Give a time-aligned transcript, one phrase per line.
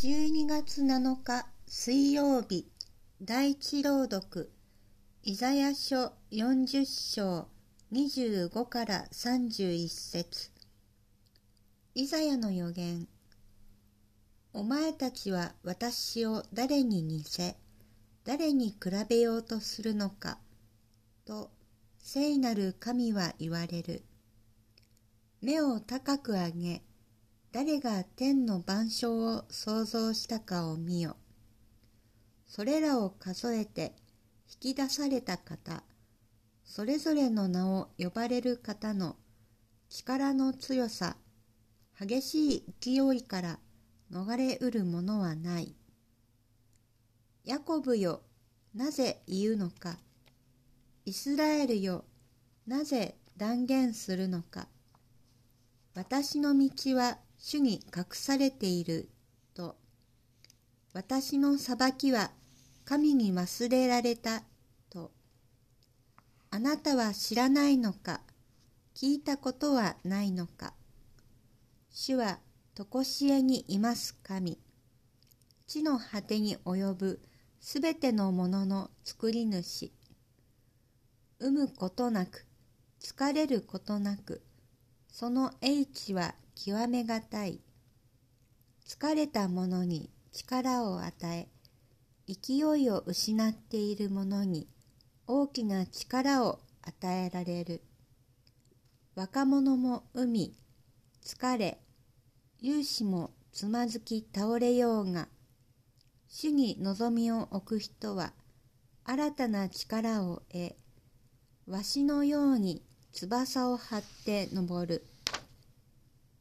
[0.00, 2.70] 12月7日水曜日
[3.20, 4.48] 第一朗読
[5.24, 7.48] イザヤ書40章
[7.92, 10.52] 25から31節。
[11.96, 13.08] イザヤの予言
[14.52, 17.56] お前たちは私を誰に似せ
[18.24, 18.76] 誰に比
[19.08, 20.38] べようとするのか
[21.24, 21.50] と
[21.98, 24.04] 聖なる神は言われる。
[25.42, 26.82] 目を高く上げ
[27.50, 31.16] 誰が天の万象を創造したかを見よ。
[32.46, 33.94] それらを数えて
[34.62, 35.82] 引き出された方、
[36.64, 39.16] それぞれの名を呼ばれる方の
[39.88, 41.16] 力の強さ、
[41.98, 43.58] 激しい勢いから
[44.12, 45.74] 逃れうるものはない。
[47.44, 48.20] ヤコブよ、
[48.74, 49.98] なぜ言うのか。
[51.06, 52.04] イスラエルよ、
[52.66, 54.68] なぜ断言するのか。
[55.94, 57.18] 私の道は
[57.50, 59.08] 主に隠されている
[59.54, 59.74] と、
[60.92, 62.30] 私の裁きは
[62.84, 64.42] 神に忘れられた
[64.90, 65.12] と、
[66.50, 68.20] あなたは知らないのか、
[68.94, 70.74] 聞いたことはないのか。
[71.90, 72.38] 主は
[72.74, 74.58] 常しえにいます神。
[75.66, 77.22] 地の果てに及ぶ
[77.60, 79.90] すべてのものの作り主。
[81.38, 82.44] 産むことなく、
[83.00, 84.42] 疲れることなく、
[85.18, 87.60] その英知は極めがたい。
[88.86, 91.48] 疲れた者に力を与え、
[92.32, 94.68] 勢いを失っている者に
[95.26, 97.82] 大きな力を与えられる。
[99.16, 100.54] 若者も海、
[101.24, 101.80] 疲れ、
[102.60, 105.26] 勇士もつまずき倒れようが、
[106.28, 108.34] 主に望みを置く人は
[109.02, 110.76] 新たな力を得、
[111.66, 115.06] わしのように翼を張って登る。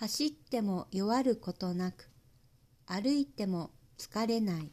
[0.00, 2.08] 走っても弱ることなく
[2.86, 4.70] 歩いても疲れない